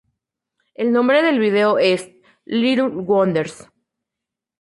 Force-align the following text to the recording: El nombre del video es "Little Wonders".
El 0.73 0.91
nombre 0.93 1.21
del 1.21 1.37
video 1.37 1.77
es 1.77 2.09
"Little 2.45 2.87
Wonders". 2.87 3.69